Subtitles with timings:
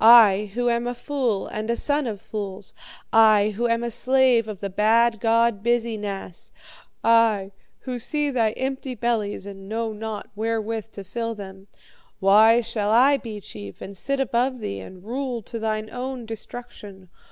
[0.00, 2.74] I, who am a fool and a son of fools;
[3.12, 6.50] I, who am the slave of the bad god Biz e Nass;
[7.04, 11.68] I, who see thy empty bellies and knew not wherewith to fill them
[12.18, 17.08] why shall I be chief, and sit above thee, and rule to thine own destruction?